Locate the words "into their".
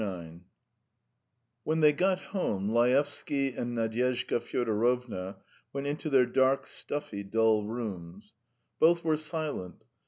5.85-6.25